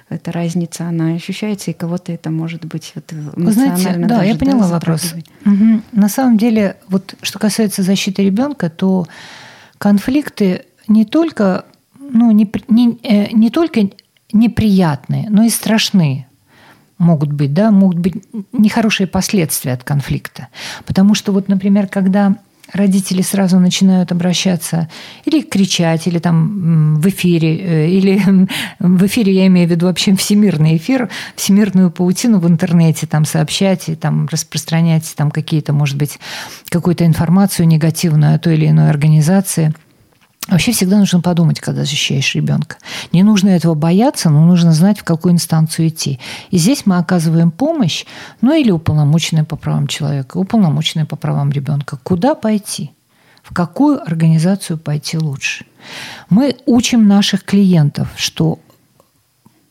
эта 0.10 0.32
разница, 0.32 0.88
она 0.88 1.14
ощущается, 1.14 1.70
и 1.70 1.76
кого-то 1.76 2.12
это 2.12 2.32
может 2.32 2.66
быть 2.66 2.92
вот 2.96 3.14
эмоционально 3.14 3.78
Знаете, 3.78 4.06
да, 4.08 4.24
я 4.24 4.36
поняла 4.36 4.62
да, 4.62 4.68
вопрос. 4.68 5.14
Угу. 5.46 5.82
На 5.92 6.10
самом 6.10 6.40
деле, 6.40 6.78
вот 6.88 7.14
что 7.22 7.38
касается 7.38 7.84
защиты 7.84 8.24
ребенка, 8.24 8.72
то 8.72 9.06
конфликты 9.78 10.66
не 10.88 11.06
только, 11.06 11.66
ну, 12.00 12.32
не, 12.32 12.52
не, 12.68 12.98
э, 13.04 13.32
не 13.32 13.52
только 13.52 13.92
неприятные, 14.34 15.30
но 15.30 15.44
и 15.44 15.50
страшные 15.50 16.29
могут 17.00 17.32
быть, 17.32 17.54
да, 17.54 17.72
могут 17.72 17.98
быть 17.98 18.16
нехорошие 18.54 19.08
последствия 19.08 19.74
от 19.74 19.84
конфликта. 19.84 20.50
Потому 20.86 21.16
что 21.16 21.32
вот, 21.32 21.48
например, 21.48 21.88
когда 21.88 22.36
родители 22.72 23.22
сразу 23.22 23.60
начинают 23.60 24.12
обращаться 24.12 24.90
или 25.26 25.42
кричать, 25.42 26.06
или 26.08 26.20
там 26.20 27.00
в 27.00 27.08
эфире, 27.08 27.58
э, 27.58 27.90
или 27.90 28.22
в 28.80 29.06
эфире 29.08 29.34
я 29.34 29.48
имею 29.48 29.68
в 29.68 29.72
виду 29.72 29.88
вообще 29.88 30.16
всемирный 30.16 30.78
эфир, 30.78 31.10
всемирную 31.36 31.90
паутину 31.90 32.40
в 32.40 32.48
интернете 32.48 33.08
там 33.08 33.26
сообщать 33.26 33.90
и 33.90 33.96
там 33.96 34.28
распространять 34.32 35.12
там 35.16 35.32
какие-то, 35.32 35.74
может 35.74 35.98
быть, 35.98 36.20
какую-то 36.70 37.06
информацию 37.06 37.68
негативную 37.68 38.36
о 38.36 38.40
той 38.40 38.56
или 38.56 38.68
иной 38.68 38.90
организации– 38.90 39.74
Вообще 40.48 40.72
всегда 40.72 40.98
нужно 40.98 41.22
подумать, 41.22 41.60
когда 41.60 41.82
защищаешь 41.82 42.34
ребенка. 42.34 42.78
Не 43.12 43.24
нужно 43.24 43.50
этого 43.50 43.76
бояться, 43.76 44.30
но 44.30 44.46
нужно 44.46 44.72
знать, 44.72 45.00
в 45.00 45.04
какую 45.04 45.34
инстанцию 45.34 45.90
идти. 45.90 46.20
И 46.50 46.58
здесь 46.58 46.86
мы 46.86 46.98
оказываем 46.98 47.52
помощь, 47.52 48.06
ну 48.42 48.54
или 48.54 48.72
уполномоченные 48.72 49.44
по 49.44 49.58
правам 49.58 49.88
человека, 49.88 50.38
уполномоченные 50.38 51.06
по 51.06 51.16
правам 51.16 51.52
ребенка. 51.52 52.00
Куда 52.04 52.34
пойти? 52.34 52.92
В 53.44 53.54
какую 53.54 54.02
организацию 54.02 54.78
пойти 54.78 55.18
лучше? 55.18 55.66
Мы 56.30 56.56
учим 56.66 57.08
наших 57.08 57.44
клиентов, 57.44 58.08
что 58.16 58.60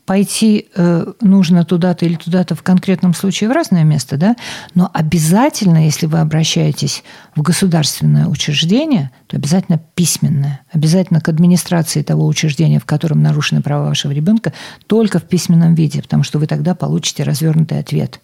пойти 0.08 0.68
э, 0.74 1.04
нужно 1.20 1.66
туда-то 1.66 2.06
или 2.06 2.14
туда-то 2.14 2.54
в 2.54 2.62
конкретном 2.62 3.12
случае 3.12 3.50
в 3.50 3.52
разное 3.52 3.84
место, 3.84 4.16
да, 4.16 4.36
но 4.74 4.90
обязательно, 4.94 5.84
если 5.84 6.06
вы 6.06 6.20
обращаетесь 6.20 7.04
в 7.36 7.42
государственное 7.42 8.26
учреждение, 8.26 9.10
то 9.26 9.36
обязательно 9.36 9.78
письменное, 9.94 10.62
обязательно 10.72 11.20
к 11.20 11.28
администрации 11.28 12.00
того 12.00 12.26
учреждения, 12.26 12.80
в 12.80 12.86
котором 12.86 13.22
нарушены 13.22 13.60
права 13.60 13.88
вашего 13.88 14.10
ребенка, 14.12 14.54
только 14.86 15.18
в 15.18 15.24
письменном 15.24 15.74
виде, 15.74 16.00
потому 16.00 16.22
что 16.22 16.38
вы 16.38 16.46
тогда 16.46 16.74
получите 16.74 17.22
развернутый 17.22 17.78
ответ. 17.78 18.18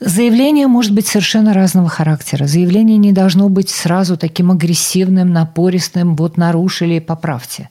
Заявление 0.00 0.68
может 0.68 0.94
быть 0.94 1.06
совершенно 1.06 1.52
разного 1.52 1.90
характера. 1.90 2.46
Заявление 2.46 2.96
не 2.96 3.12
должно 3.12 3.50
быть 3.50 3.68
сразу 3.68 4.16
таким 4.16 4.52
агрессивным, 4.52 5.34
напористым, 5.34 6.16
вот 6.16 6.38
нарушили, 6.38 6.98
поправьте. 6.98 7.68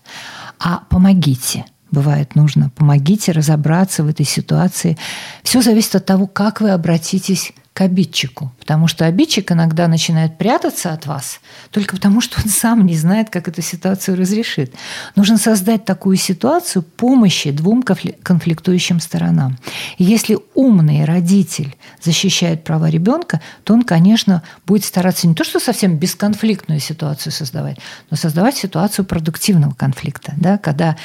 А 0.60 0.84
помогите– 0.88 1.66
бывает 1.92 2.36
нужно. 2.36 2.72
Помогите 2.76 3.32
разобраться 3.32 4.04
в 4.04 4.08
этой 4.08 4.26
ситуации. 4.26 4.98
Все 5.44 5.62
зависит 5.62 5.96
от 5.96 6.06
того, 6.06 6.28
как 6.28 6.62
вы 6.62 6.72
обратитесь 6.72 7.54
к 7.78 7.82
обидчику. 7.82 8.52
Потому 8.60 8.88
что 8.88 9.06
обидчик 9.06 9.52
иногда 9.52 9.88
начинает 9.88 10.40
прятаться 10.40 10.94
от 10.94 11.06
вас 11.06 11.40
только 11.70 11.96
потому, 11.96 12.22
что 12.22 12.42
он 12.44 12.50
сам 12.50 12.84
не 12.88 12.96
знает, 12.96 13.30
как 13.30 13.48
эту 13.48 13.62
ситуацию 13.62 14.18
разрешит. 14.18 14.74
Нужно 15.16 15.38
создать 15.38 15.86
такую 15.86 16.18
ситуацию 16.18 16.82
помощи 16.82 17.52
двум 17.52 17.84
конфликтующим 17.84 19.00
сторонам. 19.00 19.60
И 20.00 20.04
если 20.04 20.40
умный 20.56 21.06
родитель 21.06 21.76
защищает 22.02 22.64
права 22.64 22.90
ребенка, 22.90 23.42
то 23.64 23.76
он, 23.76 23.84
конечно, 23.84 24.42
будет 24.66 24.84
стараться 24.84 25.28
не 25.28 25.36
то, 25.36 25.44
что 25.44 25.60
совсем 25.60 25.98
бесконфликтную 25.98 26.80
ситуацию 26.80 27.32
создавать, 27.32 27.78
но 28.10 28.18
создавать 28.18 28.58
ситуацию 28.58 29.06
продуктивного 29.06 29.76
конфликта, 29.76 30.34
да, 30.36 30.58
когда 30.58 30.98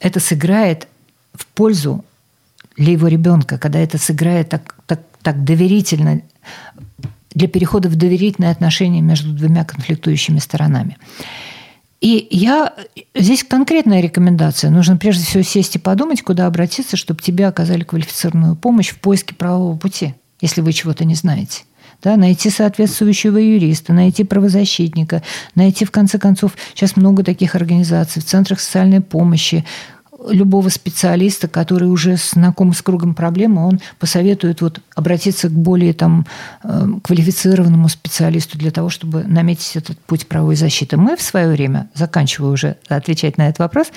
это 0.00 0.18
сыграет 0.18 0.88
в 1.34 1.46
пользу 1.46 2.04
для 2.76 2.92
его 2.92 3.06
ребенка, 3.08 3.58
когда 3.58 3.78
это 3.78 3.98
сыграет 3.98 4.48
так, 4.48 4.74
так, 4.86 5.00
так 5.22 5.44
доверительно, 5.44 6.22
для 7.32 7.46
перехода 7.46 7.88
в 7.88 7.96
доверительные 7.96 8.50
отношения 8.50 9.00
между 9.00 9.32
двумя 9.32 9.64
конфликтующими 9.64 10.38
сторонами. 10.38 10.96
И 12.00 12.26
я 12.30 12.74
здесь 13.14 13.44
конкретная 13.44 14.00
рекомендация. 14.00 14.70
Нужно 14.70 14.96
прежде 14.96 15.24
всего 15.24 15.42
сесть 15.42 15.76
и 15.76 15.78
подумать, 15.78 16.22
куда 16.22 16.46
обратиться, 16.46 16.96
чтобы 16.96 17.20
тебе 17.20 17.46
оказали 17.46 17.84
квалифицированную 17.84 18.56
помощь 18.56 18.88
в 18.88 18.98
поиске 18.98 19.34
правового 19.34 19.76
пути, 19.76 20.14
если 20.40 20.62
вы 20.62 20.72
чего-то 20.72 21.04
не 21.04 21.14
знаете 21.14 21.62
да, 22.02 22.16
найти 22.16 22.50
соответствующего 22.50 23.38
юриста, 23.38 23.92
найти 23.92 24.24
правозащитника, 24.24 25.22
найти, 25.54 25.84
в 25.84 25.90
конце 25.90 26.18
концов, 26.18 26.52
сейчас 26.74 26.96
много 26.96 27.22
таких 27.22 27.54
организаций 27.54 28.22
в 28.22 28.24
центрах 28.24 28.60
социальной 28.60 29.00
помощи, 29.00 29.64
любого 30.28 30.68
специалиста, 30.68 31.48
который 31.48 31.88
уже 31.88 32.16
знаком 32.16 32.72
с 32.74 32.82
кругом 32.82 33.14
проблемы, 33.14 33.66
он 33.66 33.80
посоветует 33.98 34.60
вот 34.60 34.80
обратиться 34.94 35.48
к 35.48 35.52
более 35.52 35.92
там, 35.94 36.26
э, 36.62 36.86
квалифицированному 37.02 37.88
специалисту 37.88 38.58
для 38.58 38.70
того, 38.70 38.90
чтобы 38.90 39.24
наметить 39.24 39.76
этот 39.76 39.98
путь 40.00 40.26
правовой 40.26 40.56
защиты. 40.56 40.96
Мы 40.96 41.16
в 41.16 41.22
свое 41.22 41.48
время, 41.48 41.88
заканчиваю 41.94 42.52
уже 42.52 42.76
отвечать 42.88 43.38
на 43.38 43.48
этот 43.48 43.60
вопрос, 43.60 43.88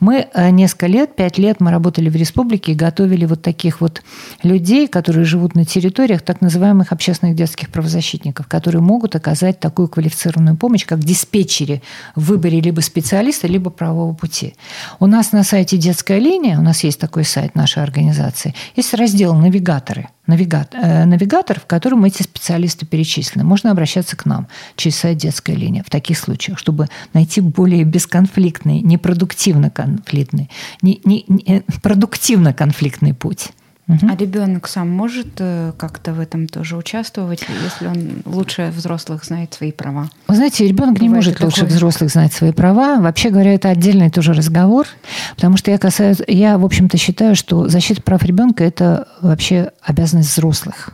мы 0.00 0.28
э, 0.32 0.50
несколько 0.50 0.86
лет, 0.86 1.14
пять 1.14 1.38
лет 1.38 1.60
мы 1.60 1.70
работали 1.70 2.08
в 2.08 2.16
республике 2.16 2.72
и 2.72 2.74
готовили 2.74 3.26
вот 3.26 3.42
таких 3.42 3.80
вот 3.80 4.02
людей, 4.42 4.88
которые 4.88 5.24
живут 5.24 5.54
на 5.54 5.64
территориях 5.64 6.22
так 6.22 6.40
называемых 6.40 6.92
общественных 6.92 7.36
детских 7.36 7.68
правозащитников, 7.70 8.46
которые 8.46 8.80
могут 8.80 9.14
оказать 9.14 9.60
такую 9.60 9.88
квалифицированную 9.88 10.56
помощь, 10.56 10.86
как 10.86 11.00
диспетчеры 11.00 11.82
в 12.14 12.26
выборе 12.26 12.60
либо 12.60 12.80
специалиста, 12.80 13.46
либо 13.46 13.70
правового 13.70 14.14
пути. 14.14 14.54
У 15.00 15.06
нас 15.06 15.32
на 15.32 15.44
сайте 15.44 15.65
«Детская 15.74 16.20
линия», 16.20 16.58
у 16.58 16.62
нас 16.62 16.84
есть 16.84 17.00
такой 17.00 17.24
сайт 17.24 17.56
нашей 17.56 17.82
организации, 17.82 18.54
есть 18.76 18.94
раздел 18.94 19.34
«Навигаторы», 19.34 20.08
навигатор, 20.26 20.80
э, 20.80 21.04
навигатор, 21.04 21.58
в 21.58 21.66
котором 21.66 22.04
эти 22.04 22.22
специалисты 22.22 22.86
перечислены. 22.86 23.44
Можно 23.44 23.72
обращаться 23.72 24.16
к 24.16 24.26
нам 24.26 24.46
через 24.76 24.96
сайт 24.96 25.18
«Детская 25.18 25.56
линия» 25.56 25.82
в 25.82 25.90
таких 25.90 26.18
случаях, 26.18 26.58
чтобы 26.58 26.88
найти 27.12 27.40
более 27.40 27.82
бесконфликтный, 27.82 28.80
непродуктивно 28.82 29.70
конфликтный, 29.70 30.50
не, 30.82 31.00
не, 31.04 31.24
не, 31.26 31.58
э, 31.58 31.62
продуктивно 31.82 32.52
конфликтный 32.52 33.14
путь. 33.14 33.48
Угу. 33.88 34.08
А 34.10 34.16
ребенок 34.16 34.66
сам 34.66 34.90
может 34.90 35.28
э, 35.38 35.72
как-то 35.78 36.12
в 36.12 36.18
этом 36.18 36.48
тоже 36.48 36.76
участвовать, 36.76 37.44
если 37.62 37.86
он 37.86 38.22
лучше 38.24 38.72
взрослых 38.74 39.24
знает 39.24 39.54
свои 39.54 39.70
права? 39.70 40.10
Вы 40.26 40.34
знаете, 40.34 40.66
ребенок 40.66 41.00
не 41.00 41.08
может 41.08 41.40
лучше 41.40 41.60
такое? 41.60 41.76
взрослых 41.76 42.10
знать 42.10 42.32
свои 42.32 42.50
права. 42.50 43.00
Вообще 43.00 43.30
говоря, 43.30 43.54
это 43.54 43.68
отдельный 43.68 44.10
тоже 44.10 44.32
разговор, 44.32 44.88
потому 45.36 45.56
что 45.56 45.70
я 45.70 45.78
касаюсь, 45.78 46.18
я, 46.26 46.58
в 46.58 46.64
общем-то, 46.64 46.98
считаю, 46.98 47.36
что 47.36 47.68
защита 47.68 48.02
прав 48.02 48.24
ребенка– 48.24 48.64
это 48.64 49.06
вообще 49.20 49.70
обязанность 49.82 50.32
взрослых. 50.32 50.90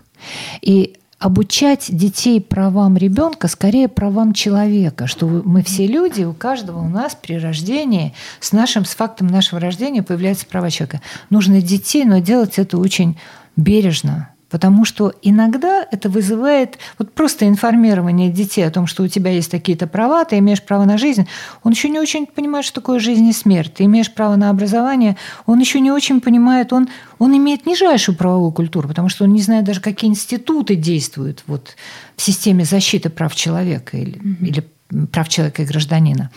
И 0.61 0.97
обучать 1.23 1.87
детей 1.88 2.41
правам 2.41 2.97
ребенка, 2.97 3.47
скорее 3.47 3.87
правам 3.87 4.33
человека, 4.33 5.07
что 5.07 5.26
мы 5.26 5.62
все 5.62 5.87
люди, 5.87 6.25
у 6.25 6.35
каждого 6.35 6.81
у 6.81 6.88
нас 6.88 7.14
при 7.14 7.35
рождении, 7.38 8.12
с 8.41 8.50
нашим, 8.50 8.85
с 8.85 8.97
фактом 8.97 9.29
нашего 9.29 9.61
рождения 9.61 10.02
появляются 10.02 10.47
права 10.47 10.69
человека. 10.69 11.00
Нужно 11.31 11.62
детей, 11.62 12.05
но 12.05 12.19
делать 12.19 12.59
это 12.59 12.76
очень 12.76 13.17
бережно, 13.55 14.32
Потому 14.52 14.85
что 14.85 15.14
иногда 15.23 15.85
это 15.90 16.11
вызывает 16.11 16.78
вот 16.99 17.12
просто 17.12 17.49
информирование 17.49 18.28
детей 18.28 18.61
о 18.66 18.71
том, 18.71 18.87
что 18.87 19.02
у 19.02 19.09
тебя 19.09 19.30
есть 19.30 19.50
такие-то 19.50 19.87
права, 19.87 20.26
ты 20.26 20.37
имеешь 20.38 20.62
право 20.62 20.85
на 20.85 20.99
жизнь. 20.99 21.26
Он 21.62 21.73
еще 21.73 21.88
не 21.88 21.99
очень 21.99 22.26
понимает, 22.26 22.66
что 22.66 22.80
такое 22.80 22.99
жизнь 22.99 23.26
и 23.26 23.32
смерть. 23.32 23.73
Ты 23.73 23.85
имеешь 23.85 24.12
право 24.12 24.37
на 24.37 24.50
образование. 24.50 25.16
Он 25.47 25.59
еще 25.59 25.80
не 25.80 25.90
очень 25.90 26.21
понимает, 26.21 26.75
он, 26.75 26.90
он 27.18 27.35
имеет 27.35 27.64
нижайшую 27.64 28.14
правовую 28.14 28.52
культуру, 28.52 28.88
потому 28.88 29.09
что 29.09 29.25
он 29.25 29.32
не 29.32 29.40
знает 29.40 29.64
даже, 29.64 29.80
какие 29.80 30.11
институты 30.11 30.76
действуют 30.76 31.44
вот 31.47 31.75
в 32.16 32.21
системе 32.21 32.66
защиты 32.66 33.09
прав 33.09 33.35
человека 33.35 33.97
или, 33.97 34.18
mm-hmm. 34.18 34.47
или 34.47 34.64
прав 35.11 35.29
человека 35.29 35.63
и 35.63 35.67
гражданина. 35.67 36.31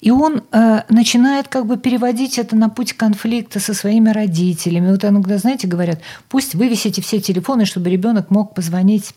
И 0.00 0.10
он 0.10 0.42
э, 0.52 0.82
начинает 0.88 1.48
как 1.48 1.66
бы 1.66 1.76
переводить 1.76 2.38
это 2.38 2.56
на 2.56 2.68
путь 2.68 2.94
конфликта 2.94 3.60
со 3.60 3.74
своими 3.74 4.10
родителями. 4.10 4.90
Вот 4.90 5.04
иногда, 5.04 5.38
знаете, 5.38 5.66
говорят, 5.66 6.00
пусть 6.28 6.54
вывесите 6.54 7.02
все 7.02 7.20
телефоны, 7.20 7.66
чтобы 7.66 7.90
ребенок 7.90 8.30
мог 8.30 8.54
позвонить 8.54 9.14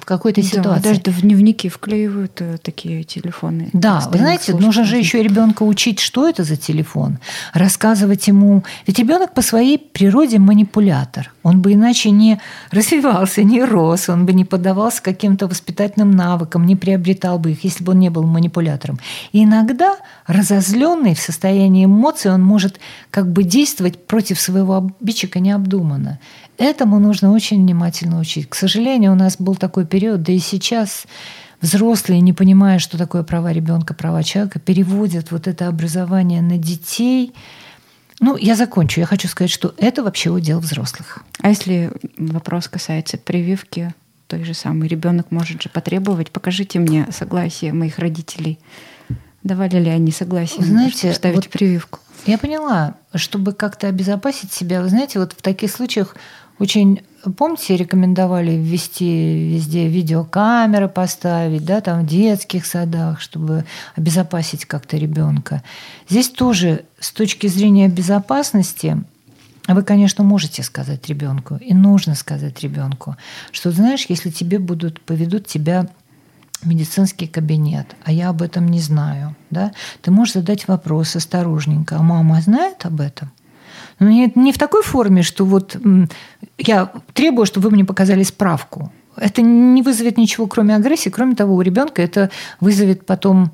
в 0.00 0.04
какой-то 0.04 0.40
да, 0.40 0.46
ситуации. 0.46 1.00
Даже 1.04 1.16
в 1.18 1.22
дневники 1.22 1.68
вклеивают 1.68 2.40
э, 2.40 2.58
такие 2.62 3.04
телефоны. 3.04 3.70
Да, 3.72 4.00
вы 4.10 4.18
знаете, 4.18 4.54
нужно 4.54 4.84
же 4.84 4.96
еще 4.96 5.22
ребенка 5.22 5.62
учить, 5.62 6.00
что 6.00 6.28
это 6.28 6.44
за 6.44 6.56
телефон, 6.56 7.18
рассказывать 7.54 8.26
ему. 8.28 8.64
Ведь 8.86 8.98
ребенок 8.98 9.34
по 9.34 9.42
своей 9.42 9.78
природе 9.78 10.38
манипулятор. 10.38 11.32
Он 11.42 11.60
бы 11.60 11.72
иначе 11.72 12.10
не 12.10 12.40
развивался, 12.70 13.42
не 13.42 13.64
рос, 13.64 14.08
он 14.08 14.26
бы 14.26 14.32
не 14.32 14.44
поддавался 14.44 15.02
каким-то 15.02 15.46
воспитательным 15.46 16.10
навыкам, 16.10 16.66
не 16.66 16.76
приобретал 16.76 17.38
бы 17.38 17.52
их, 17.52 17.64
если 17.64 17.84
бы 17.84 17.92
он 17.92 17.98
не 17.98 18.10
был 18.10 18.24
манипулятором. 18.24 18.98
И 19.32 19.44
иногда 19.44 19.96
разозленный 20.26 21.14
в 21.14 21.20
состоянии 21.20 21.86
эмоций, 21.86 22.32
он 22.32 22.42
может 22.42 22.80
как 23.10 23.32
бы 23.32 23.42
действовать 23.42 24.06
против 24.06 24.40
своего 24.40 24.76
обидчика 25.00 25.40
необдуманно. 25.40 26.18
Этому 26.58 26.98
нужно 26.98 27.32
очень 27.32 27.62
внимательно 27.62 28.18
учить. 28.18 28.48
К 28.48 28.54
сожалению, 28.56 29.12
у 29.12 29.14
нас 29.14 29.36
был 29.38 29.54
такой 29.54 29.86
период, 29.88 30.22
да 30.22 30.32
и 30.32 30.38
сейчас 30.38 31.06
взрослые, 31.60 32.20
не 32.20 32.32
понимая, 32.32 32.78
что 32.78 32.96
такое 32.96 33.22
права 33.22 33.52
ребенка, 33.52 33.94
права 33.94 34.22
человека, 34.22 34.60
переводят 34.60 35.32
вот 35.32 35.48
это 35.48 35.66
образование 35.66 36.42
на 36.42 36.56
детей. 36.56 37.34
Ну, 38.20 38.36
я 38.36 38.54
закончу. 38.54 39.00
Я 39.00 39.06
хочу 39.06 39.28
сказать, 39.28 39.50
что 39.50 39.74
это 39.76 40.02
вообще 40.02 40.30
удел 40.30 40.60
взрослых. 40.60 41.24
А 41.40 41.48
если 41.48 41.90
вопрос 42.16 42.68
касается 42.68 43.18
прививки, 43.18 43.94
той 44.26 44.44
же 44.44 44.54
самой, 44.54 44.88
ребенок 44.88 45.30
может 45.30 45.62
же 45.62 45.68
потребовать, 45.68 46.30
покажите 46.30 46.78
мне 46.78 47.06
согласие 47.10 47.72
моих 47.72 47.98
родителей. 47.98 48.58
Давали 49.42 49.78
ли 49.80 49.88
они 49.88 50.12
согласие 50.12 50.64
Знаете, 50.64 51.12
ставить 51.12 51.36
вот 51.36 51.48
прививку? 51.48 52.00
Я 52.26 52.38
поняла, 52.38 52.96
чтобы 53.14 53.52
как-то 53.52 53.86
обезопасить 53.86 54.52
себя, 54.52 54.82
вы 54.82 54.88
знаете, 54.88 55.18
вот 55.18 55.32
в 55.32 55.40
таких 55.40 55.70
случаях 55.70 56.16
очень, 56.58 57.02
помните, 57.36 57.76
рекомендовали 57.76 58.52
ввести 58.52 59.50
везде 59.54 59.88
видеокамеры 59.88 60.88
поставить, 60.88 61.64
да, 61.64 61.80
там 61.80 62.02
в 62.04 62.06
детских 62.06 62.66
садах, 62.66 63.20
чтобы 63.20 63.64
обезопасить 63.96 64.64
как-то 64.64 64.96
ребенка. 64.96 65.62
Здесь 66.08 66.28
тоже 66.28 66.84
с 66.98 67.10
точки 67.12 67.46
зрения 67.46 67.88
безопасности 67.88 69.02
вы, 69.66 69.82
конечно, 69.82 70.24
можете 70.24 70.62
сказать 70.62 71.08
ребенку, 71.08 71.56
и 71.56 71.74
нужно 71.74 72.14
сказать 72.14 72.60
ребенку, 72.60 73.16
что, 73.52 73.70
знаешь, 73.70 74.06
если 74.08 74.30
тебе 74.30 74.58
будут, 74.58 75.00
поведут 75.02 75.46
тебя 75.46 75.88
медицинский 76.64 77.26
кабинет, 77.26 77.94
а 78.04 78.12
я 78.12 78.30
об 78.30 78.42
этом 78.42 78.68
не 78.68 78.80
знаю, 78.80 79.36
да, 79.50 79.72
ты 80.02 80.10
можешь 80.10 80.34
задать 80.34 80.66
вопрос 80.68 81.14
осторожненько, 81.16 81.96
а 81.96 82.02
мама 82.02 82.40
знает 82.40 82.84
об 82.86 83.00
этом? 83.00 83.30
Но 83.98 84.08
не, 84.08 84.32
не 84.34 84.52
в 84.52 84.58
такой 84.58 84.82
форме, 84.82 85.22
что 85.22 85.44
вот 85.44 85.76
я 86.58 86.92
требую, 87.14 87.46
чтобы 87.46 87.68
вы 87.68 87.74
мне 87.74 87.84
показали 87.84 88.22
справку. 88.22 88.92
Это 89.16 89.42
не 89.42 89.82
вызовет 89.82 90.16
ничего, 90.16 90.46
кроме 90.46 90.76
агрессии. 90.76 91.08
Кроме 91.08 91.34
того, 91.34 91.54
у 91.56 91.60
ребенка 91.60 92.02
это 92.02 92.30
вызовет 92.60 93.06
потом 93.06 93.50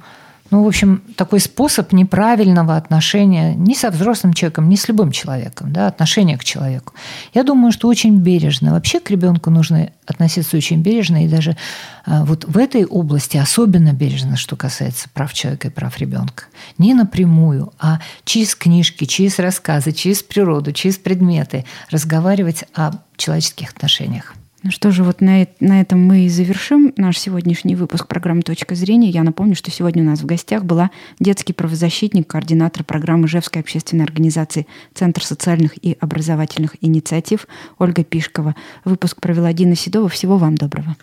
ну, 0.51 0.63
в 0.63 0.67
общем, 0.69 1.03
такой 1.17 1.41
способ 1.41 1.93
неправильного 1.93 2.77
отношения 2.77 3.55
ни 3.55 3.75
со 3.75 3.91
взрослым 3.91 4.35
человеком, 4.35 4.69
ни 4.69 4.77
с 4.77 4.87
любым 4.89 5.11
человеком, 5.11 5.73
да, 5.73 5.87
отношения 5.89 6.37
к 6.37 6.45
человеку. 6.45 6.93
Я 7.33 7.45
думаю, 7.45 7.73
что 7.73 7.89
очень 7.89 8.19
бережно. 8.19 8.73
Вообще 8.73 9.01
к 9.01 9.11
ребенку 9.11 9.51
нужно 9.51 9.91
относиться 10.07 10.57
очень 10.57 10.83
бережно, 10.83 11.25
и 11.25 11.29
даже 11.29 11.57
а, 12.05 12.25
вот 12.25 12.45
в 12.45 12.59
этой 12.59 12.85
области 12.85 13.39
особенно 13.39 13.95
бережно, 13.95 14.37
что 14.37 14.55
касается 14.55 15.09
прав 15.15 15.33
человека 15.33 15.69
и 15.69 15.71
прав 15.71 15.99
ребенка. 15.99 16.45
Не 16.77 16.93
напрямую, 16.93 17.73
а 17.81 18.01
через 18.25 18.55
книжки, 18.55 19.07
через 19.07 19.39
рассказы, 19.39 19.93
через 19.93 20.23
природу, 20.23 20.73
через 20.73 20.99
предметы 20.99 21.65
разговаривать 21.91 22.65
о 22.75 22.93
человеческих 23.17 23.71
отношениях. 23.71 24.35
Ну 24.65 24.71
что 24.71 24.91
же, 24.91 25.05
вот 25.05 25.21
на, 25.21 25.47
на 25.61 25.83
этом 25.83 26.03
мы 26.03 26.25
и 26.25 26.31
завершим 26.31 26.95
наш 26.97 27.19
сегодняшний 27.19 27.77
выпуск 27.77 28.09
программы 28.09 28.41
«Точка 28.41 28.75
зрения». 28.75 29.11
Я 29.11 29.23
напомню, 29.23 29.55
что 29.55 29.71
сегодня 29.71 30.03
у 30.03 30.07
нас 30.07 30.21
в 30.21 30.25
гостях 30.25 30.65
была 30.65 30.91
детский 31.21 31.53
правозащитник, 31.53 32.27
координатор 32.27 32.83
программы 32.83 33.27
Ижевской 33.27 33.61
общественной 33.61 34.05
организации 34.05 34.67
«Центр 34.95 35.23
социальных 35.23 35.73
и 35.85 35.99
образовательных 36.01 36.77
инициатив» 36.81 37.47
Ольга 37.79 38.05
Пишкова. 38.05 38.57
Выпуск 38.87 39.21
провела 39.21 39.53
Дина 39.53 39.77
Седова. 39.77 40.09
Всего 40.09 40.39
вам 40.39 40.55
доброго. 40.55 40.97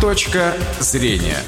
«Точка 0.00 0.54
зрения». 0.80 1.38